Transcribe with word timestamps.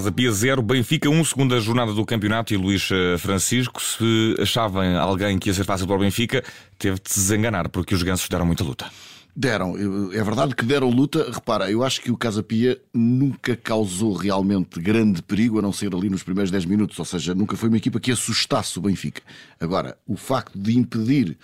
Casa 0.00 0.10
Pia 0.10 0.32
0, 0.32 0.62
Benfica 0.62 1.10
1, 1.10 1.24
segunda 1.26 1.60
jornada 1.60 1.92
do 1.92 2.06
campeonato. 2.06 2.54
E 2.54 2.56
Luís 2.56 2.88
eh, 2.90 3.18
Francisco, 3.18 3.82
se 3.82 4.34
achavam 4.40 4.98
alguém 4.98 5.38
que 5.38 5.50
ia 5.50 5.54
ser 5.54 5.64
fácil 5.64 5.86
para 5.86 5.96
o 5.96 5.98
Benfica, 5.98 6.42
teve 6.78 6.98
de 6.98 7.10
se 7.12 7.20
desenganar, 7.20 7.68
porque 7.68 7.94
os 7.94 8.02
gansos 8.02 8.26
deram 8.26 8.46
muita 8.46 8.64
luta. 8.64 8.90
Deram, 9.36 9.76
é 10.10 10.24
verdade 10.24 10.54
que 10.54 10.64
deram 10.64 10.88
luta. 10.88 11.30
Repara, 11.30 11.70
eu 11.70 11.84
acho 11.84 12.00
que 12.00 12.10
o 12.10 12.16
Casa 12.16 12.42
Pia 12.42 12.80
nunca 12.94 13.54
causou 13.54 14.14
realmente 14.14 14.80
grande 14.80 15.22
perigo, 15.22 15.58
a 15.58 15.62
não 15.62 15.70
ser 15.70 15.94
ali 15.94 16.08
nos 16.08 16.22
primeiros 16.22 16.50
10 16.50 16.64
minutos, 16.64 16.98
ou 16.98 17.04
seja, 17.04 17.34
nunca 17.34 17.54
foi 17.54 17.68
uma 17.68 17.76
equipa 17.76 18.00
que 18.00 18.10
assustasse 18.10 18.78
o 18.78 18.82
Benfica. 18.82 19.20
Agora, 19.60 19.98
o 20.06 20.16
facto 20.16 20.58
de 20.58 20.78
impedir 20.78 21.36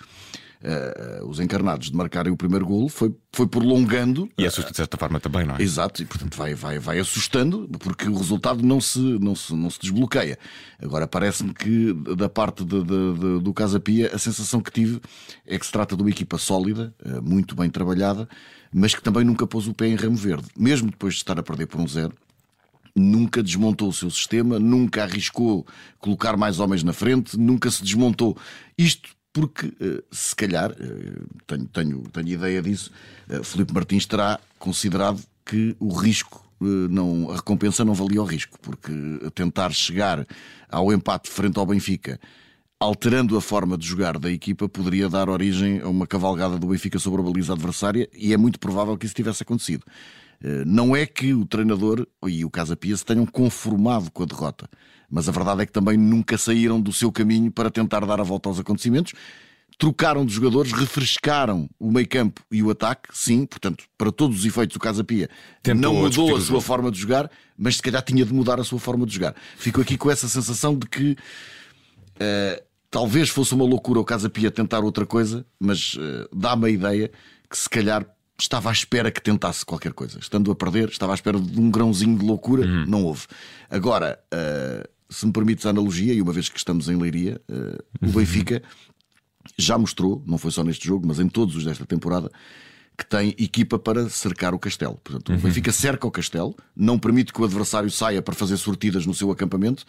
uh, 0.61 1.27
os 1.27 1.39
encarnados 1.39 1.89
de 1.89 1.95
marcarem 1.95 2.31
o 2.31 2.37
primeiro 2.37 2.65
golo, 2.65 2.89
foi, 2.89 3.13
foi 3.31 3.47
prolongando. 3.47 4.29
E 4.37 4.45
assusta 4.45 4.71
de 4.71 4.77
certa 4.77 4.97
forma 4.97 5.19
também, 5.19 5.45
não 5.45 5.55
é? 5.55 5.61
Exato, 5.61 6.01
e 6.01 6.05
portanto 6.05 6.37
vai, 6.37 6.53
vai, 6.53 6.79
vai 6.79 6.99
assustando, 6.99 7.67
porque 7.79 8.07
o 8.07 8.15
resultado 8.15 8.63
não 8.63 8.79
se, 8.81 8.99
não 8.99 9.35
se, 9.35 9.53
não 9.53 9.69
se 9.69 9.79
desbloqueia. 9.79 10.37
Agora 10.81 11.07
parece-me 11.07 11.53
que 11.53 11.93
da 12.15 12.29
parte 12.29 12.63
de, 12.63 12.83
de, 12.83 13.13
de, 13.13 13.39
do 13.41 13.53
Casa 13.53 13.79
Pia, 13.79 14.11
a 14.13 14.17
sensação 14.17 14.61
que 14.61 14.71
tive 14.71 15.01
é 15.45 15.57
que 15.57 15.65
se 15.65 15.71
trata 15.71 15.95
de 15.95 16.01
uma 16.01 16.09
equipa 16.09 16.37
sólida, 16.37 16.93
uh, 17.05 17.21
muito 17.21 17.55
bem 17.55 17.69
trabalhada, 17.69 18.27
mas 18.71 18.93
que 18.93 19.01
também 19.01 19.23
nunca 19.23 19.47
pôs 19.47 19.67
o 19.67 19.73
pé 19.73 19.87
em 19.87 19.95
ramo 19.95 20.15
verde, 20.15 20.47
mesmo 20.57 20.89
depois 20.89 21.15
de 21.15 21.19
estar 21.19 21.39
a 21.39 21.43
perder 21.43 21.67
por 21.67 21.79
um 21.79 21.87
zero 21.87 22.13
nunca 22.97 23.43
desmontou 23.43 23.89
o 23.89 23.93
seu 23.93 24.09
sistema, 24.09 24.57
nunca 24.57 25.03
arriscou 25.03 25.65
colocar 25.99 26.35
mais 26.35 26.59
homens 26.59 26.83
na 26.83 26.91
frente, 26.91 27.37
nunca 27.37 27.69
se 27.69 27.83
desmontou. 27.83 28.35
Isto 28.77 29.15
porque 29.37 29.71
eh, 29.79 30.03
se 30.11 30.35
calhar, 30.35 30.71
eh, 30.71 31.21
tenho, 31.45 31.65
tenho, 31.67 32.03
tenho 32.11 32.27
ideia 32.27 32.59
disso, 32.59 32.89
eh, 33.29 33.43
Felipe 33.43 33.71
Martins 33.71 34.07
terá 34.07 34.39
considerado 34.57 35.21
que 35.45 35.75
o 35.79 35.93
risco 35.93 36.43
não, 36.59 37.29
a 37.29 37.35
recompensa 37.35 37.85
não 37.85 37.93
valia 37.93 38.19
o 38.19 38.25
risco, 38.25 38.57
porque 38.59 38.91
tentar 39.35 39.71
chegar 39.71 40.25
ao 40.67 40.91
empate 40.91 41.29
frente 41.29 41.59
ao 41.59 41.67
Benfica, 41.67 42.19
alterando 42.79 43.37
a 43.37 43.41
forma 43.41 43.77
de 43.77 43.85
jogar 43.85 44.17
da 44.17 44.31
equipa, 44.31 44.67
poderia 44.67 45.07
dar 45.07 45.29
origem 45.29 45.81
a 45.81 45.87
uma 45.87 46.07
cavalgada 46.07 46.57
do 46.57 46.65
Benfica 46.65 46.97
sobre 46.97 47.21
a 47.21 47.23
baliza 47.23 47.53
adversária 47.53 48.09
e 48.11 48.33
é 48.33 48.37
muito 48.37 48.59
provável 48.59 48.97
que 48.97 49.05
isso 49.05 49.13
tivesse 49.13 49.43
acontecido. 49.43 49.85
Não 50.65 50.95
é 50.95 51.05
que 51.05 51.33
o 51.33 51.45
treinador 51.45 52.05
e 52.27 52.45
o 52.45 52.49
Casa 52.49 52.75
Pia 52.75 52.95
se 52.95 53.03
tenham 53.03 53.25
conformado 53.25 54.11
com 54.11 54.23
a 54.23 54.25
derrota 54.25 54.69
mas 55.09 55.29
a 55.29 55.31
verdade 55.31 55.63
é 55.63 55.65
que 55.65 55.71
também 55.71 55.97
nunca 55.97 56.37
saíram 56.37 56.81
do 56.81 56.91
seu 56.91 57.11
caminho 57.11 57.51
para 57.51 57.71
tentar 57.71 58.05
dar 58.05 58.19
a 58.19 58.23
volta 58.23 58.49
aos 58.49 58.59
acontecimentos. 58.59 59.13
Trocaram 59.77 60.25
de 60.25 60.33
jogadores, 60.33 60.71
refrescaram 60.71 61.69
o 61.79 61.91
meio 61.91 62.07
campo 62.07 62.41
e 62.51 62.63
o 62.63 62.71
ataque, 62.71 63.09
sim, 63.13 63.45
portanto, 63.45 63.85
para 63.97 64.11
todos 64.11 64.39
os 64.39 64.45
efeitos, 64.45 64.75
o 64.75 64.79
Casa 64.79 65.03
Pia 65.03 65.29
Tentou 65.61 65.93
não 65.93 66.01
mudou 66.01 66.35
a 66.35 66.41
sua 66.41 66.59
forma 66.59 66.91
de 66.91 66.99
jogar, 66.99 67.29
mas 67.55 67.75
se 67.75 67.81
calhar 67.81 68.01
tinha 68.01 68.25
de 68.25 68.33
mudar 68.33 68.59
a 68.59 68.63
sua 68.63 68.79
forma 68.79 69.05
de 69.05 69.13
jogar. 69.13 69.35
Fico 69.57 69.79
aqui 69.79 69.95
com 69.95 70.09
essa 70.09 70.27
sensação 70.27 70.75
de 70.75 70.87
que 70.87 71.11
uh, 71.11 72.63
talvez 72.89 73.29
fosse 73.29 73.53
uma 73.53 73.65
loucura 73.65 73.99
o 73.99 74.05
Casa 74.05 74.29
Pia 74.29 74.49
tentar 74.49 74.79
outra 74.79 75.05
coisa, 75.05 75.45
mas 75.59 75.93
uh, 75.93 76.27
dá-me 76.35 76.65
a 76.65 76.69
ideia 76.69 77.11
que 77.47 77.57
se 77.57 77.69
calhar 77.69 78.05
estava 78.39 78.69
à 78.69 78.71
espera 78.71 79.11
que 79.11 79.21
tentasse 79.21 79.65
qualquer 79.65 79.93
coisa. 79.93 80.19
Estando 80.19 80.51
a 80.51 80.55
perder, 80.55 80.89
estava 80.89 81.13
à 81.13 81.15
espera 81.15 81.39
de 81.39 81.59
um 81.59 81.71
grãozinho 81.71 82.17
de 82.17 82.25
loucura, 82.25 82.65
uhum. 82.65 82.85
não 82.85 83.03
houve. 83.03 83.25
Agora. 83.69 84.19
Uh, 84.33 84.97
se 85.09 85.25
me 85.25 85.31
permites 85.31 85.65
a 85.65 85.69
analogia, 85.69 86.13
e 86.13 86.21
uma 86.21 86.33
vez 86.33 86.49
que 86.49 86.57
estamos 86.57 86.89
em 86.89 86.97
Leiria, 86.97 87.41
uh, 87.49 88.07
o 88.09 88.11
Benfica 88.11 88.61
já 89.57 89.77
mostrou, 89.77 90.21
não 90.25 90.37
foi 90.37 90.51
só 90.51 90.63
neste 90.63 90.85
jogo, 90.85 91.07
mas 91.07 91.19
em 91.19 91.29
todos 91.29 91.55
os 91.55 91.63
desta 91.63 91.85
temporada, 91.85 92.29
que 92.97 93.05
tem 93.05 93.29
equipa 93.37 93.77
para 93.77 94.09
cercar 94.09 94.53
o 94.53 94.59
castelo. 94.59 94.99
Portanto, 95.03 95.29
uhum. 95.29 95.37
o 95.37 95.41
Benfica 95.41 95.71
cerca 95.71 96.05
o 96.07 96.11
castelo, 96.11 96.55
não 96.75 96.97
permite 96.97 97.31
que 97.31 97.39
o 97.39 97.45
adversário 97.45 97.89
saia 97.89 98.21
para 98.21 98.33
fazer 98.33 98.57
sortidas 98.57 99.05
no 99.05 99.13
seu 99.13 99.31
acampamento, 99.31 99.85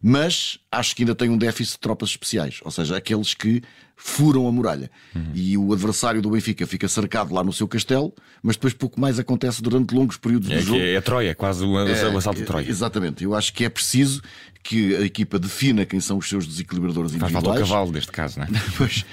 mas 0.00 0.58
acho 0.70 0.94
que 0.94 1.02
ainda 1.02 1.14
tem 1.14 1.30
um 1.30 1.38
déficit 1.38 1.74
de 1.74 1.80
tropas 1.80 2.10
especiais, 2.10 2.60
ou 2.62 2.70
seja, 2.70 2.96
aqueles 2.96 3.34
que 3.34 3.62
furam 4.04 4.48
a 4.48 4.52
muralha. 4.52 4.90
Uhum. 5.14 5.30
E 5.32 5.56
o 5.56 5.72
adversário 5.72 6.20
do 6.20 6.30
Benfica 6.30 6.66
fica 6.66 6.88
cercado 6.88 7.32
lá 7.32 7.44
no 7.44 7.52
seu 7.52 7.68
castelo, 7.68 8.12
mas 8.42 8.56
depois 8.56 8.74
pouco 8.74 9.00
mais 9.00 9.18
acontece 9.18 9.62
durante 9.62 9.94
longos 9.94 10.16
períodos 10.16 10.50
é, 10.50 10.56
do 10.56 10.62
jogo. 10.62 10.80
É, 10.80 10.94
é 10.94 11.00
Troia, 11.00 11.30
é 11.30 11.34
quase 11.34 11.64
o, 11.64 11.78
é, 11.78 12.08
o 12.08 12.18
assalto 12.18 12.40
de 12.40 12.44
Troia. 12.44 12.68
Exatamente. 12.68 13.22
Eu 13.22 13.32
acho 13.34 13.52
que 13.54 13.64
é 13.64 13.68
preciso 13.68 14.20
que 14.60 14.94
a 14.96 15.02
equipa 15.02 15.38
defina 15.38 15.86
quem 15.86 16.00
são 16.00 16.18
os 16.18 16.28
seus 16.28 16.46
desequilibradores 16.46 17.12
Faz 17.12 17.22
individuais. 17.22 17.44
Faz 17.44 17.54
falta 17.58 17.64
o 17.64 17.68
cavalo 17.68 17.92
neste 17.92 18.12
caso, 18.12 18.40
não 18.40 18.46
é? 18.46 18.48
pois, 18.76 19.04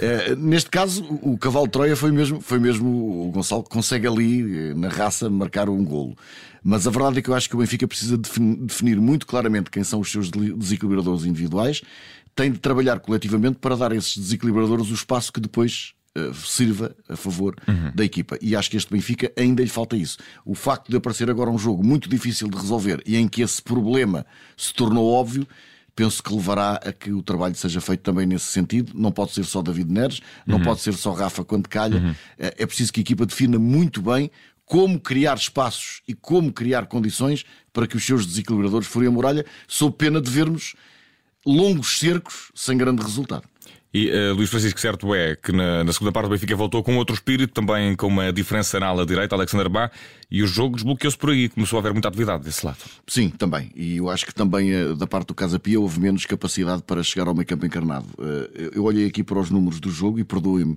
é, 0.00 0.36
neste 0.36 0.70
caso, 0.70 1.04
o 1.22 1.36
cavalo 1.36 1.66
de 1.66 1.72
Troia 1.72 1.96
foi 1.96 2.12
mesmo, 2.12 2.40
foi 2.40 2.60
mesmo 2.60 3.26
o 3.26 3.30
Gonçalo 3.32 3.64
que 3.64 3.70
consegue 3.70 4.06
ali, 4.06 4.74
na 4.74 4.88
raça, 4.88 5.28
marcar 5.28 5.68
um 5.68 5.84
golo. 5.84 6.16
Mas 6.62 6.86
a 6.86 6.90
verdade 6.90 7.18
é 7.18 7.22
que 7.22 7.28
eu 7.28 7.34
acho 7.34 7.48
que 7.48 7.54
o 7.54 7.58
Benfica 7.58 7.86
precisa 7.86 8.16
definir 8.16 9.00
muito 9.00 9.26
claramente 9.26 9.70
quem 9.70 9.84
são 9.84 10.00
os 10.00 10.10
seus 10.10 10.30
desequilibradores 10.30 11.24
individuais, 11.24 11.82
tem 12.36 12.52
de 12.52 12.58
trabalhar 12.58 13.00
coletivamente 13.00 13.58
para 13.58 13.74
dar 13.74 13.92
a 13.92 13.96
esses 13.96 14.16
desequilibradores 14.16 14.90
o 14.90 14.94
espaço 14.94 15.32
que 15.32 15.40
depois 15.40 15.94
uh, 16.16 16.34
sirva 16.34 16.94
a 17.08 17.16
favor 17.16 17.56
uhum. 17.66 17.90
da 17.94 18.04
equipa. 18.04 18.38
E 18.42 18.54
acho 18.54 18.70
que 18.70 18.76
este 18.76 18.92
Benfica 18.92 19.32
ainda 19.36 19.62
lhe 19.62 19.70
falta 19.70 19.96
isso. 19.96 20.18
O 20.44 20.54
facto 20.54 20.90
de 20.90 20.96
aparecer 20.98 21.30
agora 21.30 21.50
um 21.50 21.58
jogo 21.58 21.82
muito 21.82 22.08
difícil 22.10 22.48
de 22.48 22.56
resolver 22.56 23.02
e 23.06 23.16
em 23.16 23.26
que 23.26 23.40
esse 23.40 23.60
problema 23.62 24.26
se 24.54 24.72
tornou 24.74 25.10
óbvio 25.10 25.48
penso 25.96 26.22
que 26.22 26.30
levará 26.30 26.74
a 26.74 26.92
que 26.92 27.10
o 27.10 27.22
trabalho 27.22 27.54
seja 27.54 27.80
feito 27.80 28.00
também 28.00 28.26
nesse 28.26 28.44
sentido. 28.44 28.92
Não 28.94 29.10
pode 29.10 29.32
ser 29.32 29.44
só 29.44 29.62
David 29.62 29.90
Neres, 29.90 30.20
não 30.46 30.58
uhum. 30.58 30.64
pode 30.64 30.82
ser 30.82 30.92
só 30.92 31.12
Rafa 31.12 31.42
quando 31.42 31.70
calha. 31.70 31.96
Uhum. 31.96 32.14
É, 32.38 32.54
é 32.58 32.66
preciso 32.66 32.92
que 32.92 33.00
a 33.00 33.02
equipa 33.02 33.24
defina 33.24 33.58
muito 33.58 34.02
bem 34.02 34.30
como 34.66 35.00
criar 35.00 35.36
espaços 35.36 36.02
e 36.06 36.12
como 36.12 36.52
criar 36.52 36.84
condições 36.86 37.46
para 37.72 37.86
que 37.86 37.96
os 37.96 38.04
seus 38.04 38.26
desequilibradores 38.26 38.86
forem 38.86 39.08
a 39.08 39.12
muralha, 39.12 39.46
sob 39.66 39.96
pena 39.96 40.20
de 40.20 40.28
vermos 40.28 40.74
longos 41.46 41.98
cercos 41.98 42.50
sem 42.54 42.76
grande 42.76 43.02
resultado. 43.02 43.44
E 43.94 44.10
uh, 44.10 44.34
Luís 44.34 44.50
Francisco, 44.50 44.78
certo 44.78 45.14
é 45.14 45.34
que 45.36 45.52
na, 45.52 45.82
na, 45.82 45.90
segunda 45.90 46.12
parte 46.12 46.26
o 46.26 46.28
Benfica 46.28 46.54
voltou 46.54 46.82
com 46.82 46.98
outro 46.98 47.14
espírito, 47.14 47.54
também 47.54 47.96
com 47.96 48.08
uma 48.08 48.30
diferença 48.30 48.78
na 48.78 48.88
ala 48.88 49.06
direita, 49.06 49.34
Alexander 49.34 49.70
Bá, 49.70 49.90
e 50.30 50.42
o 50.42 50.46
jogo 50.46 50.74
desbloqueou-se 50.74 51.16
por 51.16 51.30
aí, 51.30 51.48
começou 51.48 51.78
a 51.78 51.80
haver 51.80 51.94
muita 51.94 52.08
atividade 52.08 52.44
desse 52.44 52.66
lado. 52.66 52.76
Sim, 53.06 53.30
também. 53.30 53.70
E 53.74 53.96
eu 53.96 54.10
acho 54.10 54.26
que 54.26 54.34
também 54.34 54.74
uh, 54.74 54.94
da 54.94 55.06
parte 55.06 55.28
do 55.28 55.34
Casa 55.34 55.58
Pia 55.58 55.80
houve 55.80 55.98
menos 55.98 56.26
capacidade 56.26 56.82
para 56.82 57.02
chegar 57.02 57.26
ao 57.26 57.34
meio 57.34 57.46
campo 57.46 57.64
encarnado. 57.64 58.06
Uh, 58.18 58.70
eu 58.74 58.84
olhei 58.84 59.06
aqui 59.06 59.24
para 59.24 59.38
os 59.38 59.50
números 59.50 59.80
do 59.80 59.90
jogo 59.90 60.18
e 60.18 60.24
perdoem-me 60.24 60.76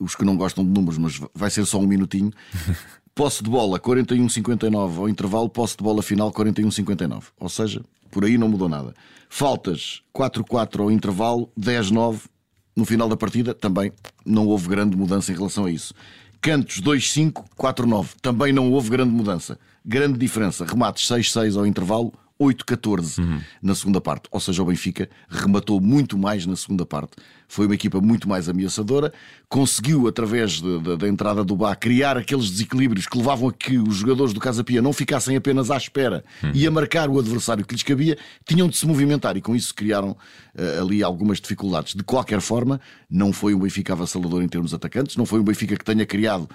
os 0.00 0.16
que 0.16 0.24
não 0.24 0.36
gostam 0.36 0.64
de 0.64 0.70
números, 0.70 0.98
mas 0.98 1.20
vai 1.32 1.50
ser 1.50 1.64
só 1.64 1.78
um 1.78 1.86
minutinho. 1.86 2.32
Posse 3.14 3.42
de 3.42 3.50
bola 3.50 3.80
41-59 3.80 4.98
ao 4.98 5.08
intervalo, 5.08 5.48
posse 5.48 5.76
de 5.76 5.82
bola 5.82 6.02
final 6.02 6.32
41-59. 6.32 7.24
Ou 7.40 7.48
seja, 7.48 7.82
por 8.10 8.24
aí 8.24 8.38
não 8.38 8.48
mudou 8.48 8.68
nada. 8.68 8.94
Faltas 9.28 10.02
4-4 10.14 10.80
ao 10.80 10.90
intervalo, 10.90 11.50
10-9 11.58 12.22
no 12.74 12.84
final 12.84 13.08
da 13.08 13.16
partida, 13.16 13.52
também 13.52 13.92
não 14.24 14.46
houve 14.46 14.68
grande 14.68 14.96
mudança 14.96 15.32
em 15.32 15.34
relação 15.34 15.64
a 15.64 15.70
isso. 15.70 15.92
Cantos 16.40 16.80
2-5, 16.80 17.44
4-9, 17.58 18.10
também 18.22 18.52
não 18.52 18.70
houve 18.72 18.90
grande 18.90 19.10
mudança. 19.10 19.58
Grande 19.84 20.16
diferença. 20.16 20.64
Remates 20.64 21.08
6-6 21.08 21.58
ao 21.58 21.66
intervalo, 21.66 22.12
8-14 22.40 23.18
uhum. 23.18 23.40
na 23.60 23.74
segunda 23.74 24.00
parte. 24.00 24.28
Ou 24.30 24.40
seja, 24.40 24.62
o 24.62 24.66
Benfica 24.66 25.08
rematou 25.28 25.80
muito 25.80 26.16
mais 26.16 26.46
na 26.46 26.54
segunda 26.54 26.86
parte. 26.86 27.16
Foi 27.48 27.66
uma 27.66 27.74
equipa 27.74 28.00
muito 28.00 28.28
mais 28.28 28.48
ameaçadora. 28.48 29.12
Conseguiu, 29.48 30.06
através 30.06 30.60
da 30.60 31.08
entrada 31.08 31.42
do 31.42 31.56
Bá, 31.56 31.74
criar 31.74 32.16
aqueles 32.16 32.50
desequilíbrios 32.50 33.06
que 33.06 33.16
levavam 33.16 33.48
a 33.48 33.52
que 33.52 33.78
os 33.78 33.96
jogadores 33.96 34.32
do 34.32 34.40
Casa 34.40 34.62
Pia 34.62 34.80
não 34.80 34.92
ficassem 34.92 35.36
apenas 35.36 35.70
à 35.70 35.76
espera 35.76 36.24
uhum. 36.42 36.52
e 36.54 36.66
a 36.66 36.70
marcar 36.70 37.08
o 37.08 37.18
adversário 37.18 37.64
que 37.64 37.74
lhes 37.74 37.82
cabia. 37.82 38.16
Tinham 38.46 38.68
de 38.68 38.76
se 38.76 38.86
movimentar 38.86 39.36
e 39.36 39.40
com 39.40 39.56
isso 39.56 39.74
criaram 39.74 40.10
uh, 40.10 40.82
ali 40.82 41.02
algumas 41.02 41.40
dificuldades. 41.40 41.94
De 41.94 42.04
qualquer 42.04 42.40
forma, 42.40 42.80
não 43.10 43.32
foi 43.32 43.54
um 43.54 43.58
Benfica 43.58 43.94
avassalador 43.94 44.42
em 44.42 44.48
termos 44.48 44.72
atacantes. 44.72 45.16
Não 45.16 45.26
foi 45.26 45.40
um 45.40 45.44
Benfica 45.44 45.76
que 45.76 45.84
tenha 45.84 46.06
criado 46.06 46.48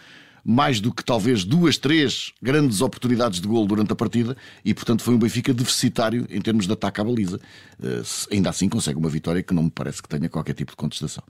mais 0.43 0.81
do 0.81 0.93
que 0.93 1.03
talvez 1.03 1.45
duas, 1.45 1.77
três 1.77 2.33
grandes 2.41 2.81
oportunidades 2.81 3.39
de 3.39 3.47
gol 3.47 3.65
durante 3.65 3.93
a 3.93 3.95
partida 3.95 4.35
e, 4.63 4.73
portanto, 4.73 5.01
foi 5.01 5.13
um 5.13 5.17
Benfica 5.17 5.53
deficitário 5.53 6.27
em 6.29 6.41
termos 6.41 6.67
de 6.67 6.73
ataque 6.73 6.99
à 6.99 7.03
baliza. 7.03 7.39
Uh, 7.79 8.03
ainda 8.31 8.49
assim, 8.49 8.67
consegue 8.67 8.97
uma 8.97 9.09
vitória 9.09 9.41
que 9.41 9.53
não 9.53 9.63
me 9.63 9.71
parece 9.71 10.01
que 10.01 10.09
tenha 10.09 10.27
qualquer 10.29 10.53
tipo 10.53 10.71
de 10.71 10.75
contestação. 10.75 11.23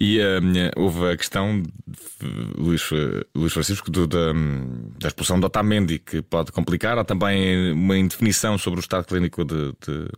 E 0.00 0.18
uh, 0.18 0.42
houve 0.76 1.10
a 1.10 1.16
questão, 1.16 1.62
Luís, 2.56 2.82
Luís 3.34 3.52
Francisco, 3.52 3.90
do, 3.90 4.06
da, 4.06 4.32
da 4.98 5.08
expulsão 5.08 5.38
do 5.38 5.46
Otamendi, 5.46 5.98
que 5.98 6.22
pode 6.22 6.50
complicar. 6.50 6.98
Há 6.98 7.04
também 7.04 7.72
uma 7.72 7.96
indefinição 7.96 8.58
sobre 8.58 8.80
o 8.80 8.82
estado 8.82 9.06
clínico 9.06 9.44
de, 9.44 9.72
de 9.86 10.08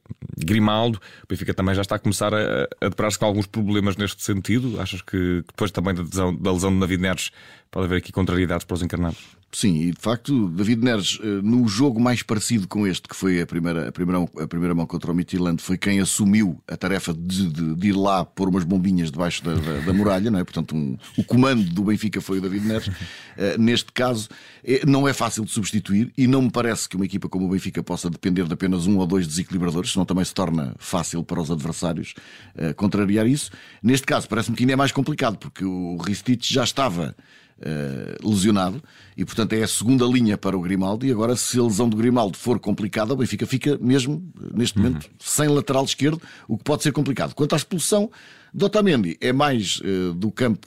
Grimaldo. 0.45 0.99
O 1.25 1.27
Benfica 1.29 1.55
também 1.55 1.75
já 1.75 1.83
está 1.83 1.97
a 1.97 1.99
começar 1.99 2.33
a, 2.35 2.69
a 2.81 2.89
deparar-se 2.89 3.19
com 3.19 3.25
alguns 3.25 3.47
problemas 3.47 3.97
neste 3.97 4.23
sentido. 4.23 4.81
Achas 4.81 5.03
que 5.03 5.43
depois 5.47 5.71
também 5.71 5.95
da 5.95 6.03
lesão, 6.03 6.35
da 6.35 6.53
lesão 6.53 6.71
de 6.71 6.79
Navid 6.79 7.01
Neres 7.01 7.31
pode 7.71 7.87
haver 7.87 7.99
aqui 7.99 8.13
contrariedades 8.13 8.65
para 8.65 8.75
os 8.75 8.83
encarnados? 8.83 9.38
Sim, 9.51 9.81
e 9.81 9.93
de 9.93 10.01
facto, 10.01 10.49
David 10.51 10.85
Neres, 10.85 11.19
eh, 11.23 11.27
no 11.43 11.67
jogo 11.67 11.99
mais 11.99 12.23
parecido 12.23 12.69
com 12.69 12.87
este, 12.87 13.09
que 13.09 13.17
foi 13.17 13.41
a 13.41 13.47
primeira, 13.47 13.89
a 13.89 13.93
primeira, 13.93 14.23
a 14.43 14.47
primeira 14.47 14.75
mão 14.75 14.87
contra 14.87 15.11
o 15.11 15.15
Midtjylland, 15.15 15.63
foi 15.63 15.79
quem 15.79 16.01
assumiu 16.01 16.63
a 16.69 16.77
tarefa 16.77 17.15
de, 17.15 17.49
de, 17.49 17.75
de 17.75 17.89
ir 17.89 17.97
lá 17.97 18.27
pôr 18.27 18.51
umas 18.51 18.63
bombinhas 18.63 19.11
debaixo 19.11 19.43
da, 19.43 19.55
da, 19.55 19.81
da 19.87 19.93
muralha, 19.95 20.31
não 20.31 20.39
é? 20.39 20.45
Portanto, 20.45 20.77
um, 20.77 20.99
o 21.17 21.25
comando 21.25 21.65
do 21.65 21.83
Benfica 21.83 22.21
foi 22.21 22.39
o 22.39 22.41
David 22.43 22.67
Neres. 22.67 22.89
Uh, 22.89 23.59
neste 23.59 23.91
caso, 23.91 24.29
é, 24.63 24.85
não 24.85 25.09
é 25.09 25.15
fácil 25.15 25.47
de 25.47 25.51
substituir 25.51 26.13
e 26.17 26.27
não 26.27 26.43
me 26.43 26.51
parece 26.51 26.87
que 26.87 26.97
uma 26.97 27.07
equipa 27.07 27.27
como 27.27 27.47
o 27.47 27.49
Benfica 27.49 27.83
possa 27.83 28.11
depender 28.11 28.45
de 28.45 28.53
apenas 28.53 28.87
um 28.87 28.99
ou 28.99 29.07
dois 29.07 29.27
desequilibradores, 29.27 29.93
senão 29.93 30.05
também 30.05 30.27
se 30.27 30.35
torna 30.35 30.75
fácil 30.79 31.25
para 31.25 31.41
os 31.41 31.51
adversários 31.51 32.13
uh, 32.55 32.75
contrariar 32.75 33.27
isso. 33.27 33.51
Neste 33.83 34.07
caso, 34.07 34.29
parece-me 34.29 34.59
que 34.59 34.65
ainda 34.65 34.75
é 34.75 34.77
mais 34.77 34.93
complicado, 34.93 35.39
porque 35.39 35.65
o 35.65 35.97
Ristich 35.97 36.53
já 36.53 36.65
estava 36.65 37.17
uh, 37.61 38.29
lesionado 38.29 38.83
e, 39.17 39.25
portanto, 39.25 39.53
é 39.53 39.63
a 39.63 39.69
segunda 39.69 40.05
linha 40.05 40.37
para 40.37 40.57
o 40.57 40.61
Grimaldi. 40.61 41.09
E 41.09 41.13
agora, 41.13 41.37
se 41.37 41.59
a 41.59 41.63
lesão 41.63 41.89
do 41.89 41.97
Grimaldi 41.97 42.37
for 42.37 42.59
complicada, 42.59 43.13
o 43.13 43.17
Benfica 43.17 43.47
fica 43.47 43.79
mesmo, 43.81 44.23
neste 44.55 44.79
momento, 44.79 45.05
uhum. 45.05 45.11
sem 45.19 45.49
lateral 45.49 45.85
esquerdo, 45.85 46.21
o 46.47 46.57
que 46.57 46.65
pode 46.65 46.83
ser 46.83 46.93
complicado. 46.93 47.35
Quanto 47.35 47.55
à 47.55 47.57
expulsão, 47.57 48.11
do 48.53 48.67
Otamendi 48.67 49.17
é 49.21 49.33
mais 49.33 49.81
uh, 49.81 50.15
do 50.15 50.31
campo 50.31 50.67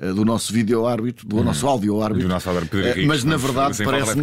eh, 0.00 0.12
do 0.12 0.24
nosso 0.24 0.50
vídeo 0.52 0.86
árbitro, 0.86 1.28
do 1.28 1.36
uhum. 1.36 1.44
nosso 1.44 1.66
áudio 1.66 2.02
árbitro. 2.02 2.26
Do 2.26 2.32
nosso 2.32 2.48
árbitro 2.48 2.80
mas 3.06 3.22
na 3.22 3.36
verdade 3.36 3.76
parece-me. 3.84 4.22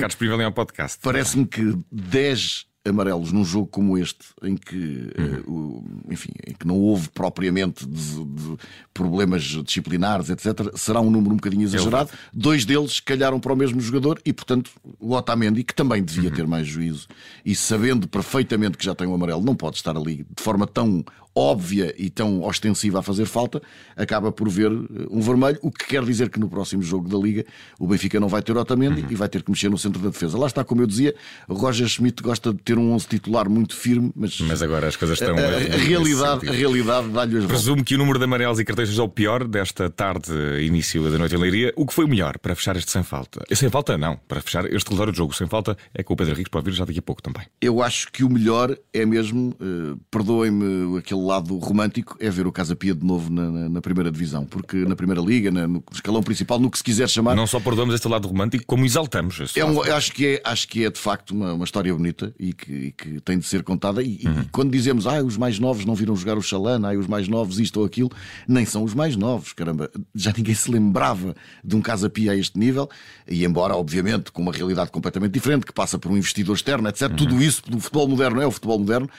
Parece-me 1.04 1.46
que 1.46 1.78
10 1.92 2.67
amarelos 2.88 3.32
num 3.32 3.44
jogo 3.44 3.68
como 3.68 3.98
este, 3.98 4.26
em 4.44 4.56
que, 4.56 5.12
uhum. 5.48 5.78
uh, 5.78 6.12
enfim, 6.12 6.32
em 6.46 6.54
que 6.54 6.66
não 6.66 6.80
houve 6.80 7.10
propriamente 7.10 7.86
de, 7.86 8.26
de 8.26 8.58
problemas 8.94 9.44
disciplinares, 9.44 10.30
etc., 10.30 10.72
será 10.76 11.02
um 11.02 11.10
número 11.10 11.34
um 11.34 11.38
bocadinho 11.38 11.64
exagerado. 11.64 12.10
É 12.12 12.18
Dois 12.34 12.66
deles 12.66 13.00
calharam 13.00 13.40
para 13.40 13.54
o 13.54 13.56
mesmo 13.56 13.80
jogador 13.80 14.20
e, 14.26 14.34
portanto, 14.34 14.72
o 15.00 15.14
Otamendi, 15.14 15.64
que 15.64 15.74
também 15.74 16.04
devia 16.04 16.30
uhum. 16.30 16.36
ter 16.36 16.48
mais 16.48 16.68
juízo 16.68 17.08
e 17.46 17.56
sabendo 17.56 18.08
perfeitamente 18.08 18.78
que 18.78 18.86
já 18.86 18.96
tem 18.96 19.08
o 19.08 19.12
um 19.12 19.16
amarelo, 19.16 19.44
não 19.44 19.56
pode 19.56 19.78
estar 19.78 19.96
ali 19.96 20.26
de 20.36 20.44
forma 20.44 20.66
tão 20.66 21.04
óbvia 21.38 21.94
e 21.98 22.10
tão 22.10 22.42
ostensiva 22.44 23.00
a 23.00 23.04
fazer 23.04 23.26
falta, 23.26 23.62
acaba 23.96 24.32
por 24.32 24.50
ver 24.50 24.72
eh, 24.72 25.06
um 25.10 25.22
vermelho, 25.22 25.60
o 25.62 25.72
que 25.72 25.86
quer 25.86 26.04
dizer 26.04 26.30
que 26.30 26.40
no 26.40 26.50
próximo 26.50 26.82
jogo 26.82 27.08
da 27.08 27.18
Liga 27.18 27.46
o 27.80 27.88
Benfica 27.88 28.20
não 28.20 28.28
vai 28.28 28.42
ter 28.42 28.58
Otamendi 28.58 29.02
uhum. 29.02 29.08
e 29.12 29.16
vai 29.16 29.30
ter 29.30 29.44
que 29.44 29.52
mexer 29.52 29.70
no 29.70 29.78
centro 29.78 30.02
da 30.02 30.10
defesa. 30.10 30.38
Lá 30.38 30.48
está, 30.48 30.64
como 30.64 30.82
eu 30.82 30.88
dizia, 30.88 31.14
Roger 31.48 31.88
Schmidt 31.88 32.24
gosta 32.24 32.52
de 32.52 32.60
ter 32.60 32.78
um 32.78 32.92
11 32.94 33.08
titular 33.08 33.50
muito 33.50 33.76
firme, 33.76 34.12
mas, 34.16 34.40
mas 34.42 34.62
agora 34.62 34.88
as 34.88 34.96
coisas 34.96 35.20
estão. 35.22 35.38
A, 35.38 35.42
a, 35.42 35.76
a 35.76 35.78
realidade, 35.78 36.50
a 36.50 36.52
realidade 36.52 37.10
dá-lhe 37.10 37.38
as 37.38 37.46
Presumo 37.46 37.84
que 37.84 37.96
o 37.96 37.98
número 37.98 38.18
de 38.18 38.26
amarelos 38.26 38.60
e 38.60 38.66
cartões 38.66 38.90
seja 38.90 39.04
o 39.04 39.10
pior 39.10 39.48
desta 39.48 39.90
tarde, 39.90 40.32
início 40.62 41.10
da 41.10 41.18
noite 41.18 41.36
em 41.36 41.38
Leiria. 41.38 41.74
O 41.76 41.86
que 41.86 41.94
foi 41.94 42.06
o 42.06 42.08
melhor 42.08 42.38
para 42.40 42.56
fechar 42.56 42.76
este 42.76 42.92
sem 42.92 43.04
falta? 43.04 43.44
Sem 43.54 43.70
falta, 43.70 43.98
não. 43.98 44.18
Para 44.28 44.42
fechar 44.42 44.66
este 44.66 44.88
relatório 44.88 45.12
de 45.12 45.18
jogo 45.18 45.34
sem 45.34 45.48
falta 45.48 45.78
é 45.94 46.04
com 46.04 46.14
o 46.14 46.18
Pedro 46.18 46.34
Henrique, 46.34 46.50
pode 46.50 46.66
vir 46.66 46.76
já 46.76 46.86
daqui 46.86 47.00
a 47.00 47.02
pouco 47.02 47.22
também. 47.22 47.44
Eu 47.62 47.82
acho 47.82 48.12
que 48.12 48.24
o 48.24 48.30
melhor 48.30 48.76
é 48.94 49.06
mesmo, 49.06 49.56
uh, 49.62 49.98
perdoem-me 50.10 50.98
aquele 50.98 51.27
lado 51.28 51.58
romântico 51.58 52.16
é 52.20 52.30
ver 52.30 52.48
o 52.48 52.52
Casa 52.52 52.76
Pia 52.76 52.96
de 52.96 53.06
novo 53.06 53.32
na, 53.32 53.50
na, 53.50 53.70
na 53.70 53.82
primeira 53.82 54.12
divisão, 54.12 54.46
porque 54.46 54.78
na 54.86 54.96
primeira 54.96 55.22
liga, 55.22 55.52
na, 55.52 55.68
no 55.68 55.84
escalão 55.92 56.24
principal, 56.24 56.60
no 56.60 56.72
que 56.72 56.78
se 56.78 56.84
quiser 56.84 57.08
chamar. 57.10 57.36
Não 57.36 57.46
só 57.46 57.60
perdoamos 57.60 57.94
este 57.94 58.08
lado 58.08 58.28
romântico, 58.28 58.64
como 58.66 58.86
exaltamos. 58.86 59.40
É 59.56 59.66
um, 59.66 59.82
acho, 59.82 60.12
que 60.14 60.26
é, 60.26 60.42
acho 60.44 60.68
que 60.68 60.86
é 60.86 60.90
de 60.90 61.00
facto 61.00 61.32
uma, 61.32 61.54
uma 61.54 61.66
história 61.66 61.94
bonita 61.94 62.34
e 62.40 62.54
que, 62.54 62.72
e 62.72 62.92
que, 62.92 63.22
tem 63.22 63.38
de 63.38 63.46
ser 63.46 63.64
contada. 63.64 64.02
E, 64.02 64.22
uhum. 64.26 64.42
e, 64.42 64.46
quando 64.52 64.72
dizemos, 64.72 65.06
ah, 65.06 65.22
os 65.24 65.38
mais 65.38 65.60
novos 65.60 65.86
não 65.86 65.94
viram 65.94 66.16
jogar 66.16 66.38
o 66.38 66.42
Xalana, 66.42 66.92
ah, 66.92 66.98
os 66.98 67.08
mais 67.08 67.28
novos 67.28 67.60
isto 67.60 67.80
ou 67.80 67.86
aquilo, 67.86 68.12
nem 68.48 68.66
são 68.66 68.84
os 68.84 68.94
mais 68.94 69.16
novos, 69.16 69.54
caramba. 69.54 69.92
Já 70.16 70.34
ninguém 70.36 70.56
se 70.56 70.72
lembrava 70.72 71.36
de 71.64 71.76
um 71.76 71.82
Casa 71.82 72.10
Pia 72.10 72.32
a 72.32 72.36
este 72.36 72.58
nível, 72.58 72.90
e 73.28 73.44
embora, 73.44 73.76
obviamente, 73.76 74.32
com 74.32 74.42
uma 74.42 74.52
realidade 74.52 74.90
completamente 74.90 75.34
diferente, 75.34 75.66
que 75.66 75.74
passa 75.74 76.00
por 76.00 76.12
um 76.12 76.18
investidor 76.18 76.56
externo, 76.56 76.88
etc. 76.88 77.10
Uhum. 77.10 77.16
Tudo 77.16 77.42
isso 77.42 77.62
do 77.70 77.80
futebol 77.80 78.08
moderno 78.08 78.42
é 78.42 78.48
o 78.48 78.52
futebol 78.52 78.80
moderno 78.80 79.10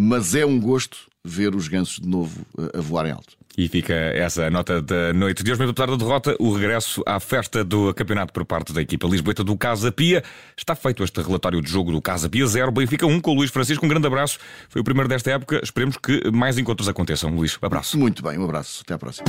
mas 0.00 0.34
é 0.36 0.46
um 0.46 0.60
gosto 0.60 1.08
ver 1.28 1.54
os 1.54 1.68
gansos 1.68 2.00
de 2.00 2.08
novo 2.08 2.40
a 2.74 2.80
voarem 2.80 3.12
alto. 3.12 3.36
E 3.56 3.66
fica 3.66 3.92
essa 3.92 4.48
nota 4.50 4.80
da 4.80 5.12
noite 5.12 5.42
de 5.42 5.50
hoje, 5.50 5.58
mesmo 5.58 5.72
apesar 5.72 5.86
da 5.90 5.96
derrota, 5.96 6.36
o 6.38 6.54
regresso 6.54 7.02
à 7.04 7.18
festa 7.18 7.64
do 7.64 7.92
campeonato 7.92 8.32
por 8.32 8.44
parte 8.44 8.72
da 8.72 8.80
equipa 8.80 9.08
Lisboeta 9.08 9.42
do 9.42 9.56
Casa 9.56 9.90
Pia. 9.90 10.22
Está 10.56 10.76
feito 10.76 11.02
este 11.02 11.20
relatório 11.20 11.60
de 11.60 11.68
jogo 11.68 11.90
do 11.90 12.00
Casa 12.00 12.28
Pia 12.28 12.46
0, 12.46 12.70
Benfica 12.70 13.04
1 13.04 13.20
com 13.20 13.32
o 13.32 13.34
Luís 13.34 13.50
Francisco. 13.50 13.84
Um 13.84 13.88
grande 13.88 14.06
abraço. 14.06 14.38
Foi 14.68 14.80
o 14.80 14.84
primeiro 14.84 15.08
desta 15.08 15.32
época. 15.32 15.60
Esperemos 15.60 15.96
que 15.96 16.30
mais 16.30 16.56
encontros 16.56 16.88
aconteçam. 16.88 17.34
Luís, 17.34 17.58
abraço. 17.60 17.98
Muito 17.98 18.22
bem, 18.22 18.38
um 18.38 18.44
abraço. 18.44 18.82
Até 18.84 18.94
à 18.94 18.98
próxima. 18.98 19.26